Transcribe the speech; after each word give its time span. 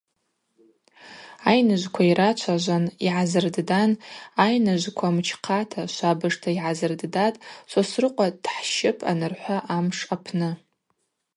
Айныжвква 1.49 2.03
йрачважван, 2.09 2.85
йгӏазырддан, 3.07 3.91
айныжвква 4.45 5.07
мчхъата, 5.15 5.81
швабыжта 5.93 6.49
йгӏазырддатӏ 6.53 7.41
Сосрыкъва 7.71 8.27
дхӏщыпӏ 8.43 9.05
анырхӏва 9.11 9.57
амш 9.75 9.99
апны. 10.15 10.49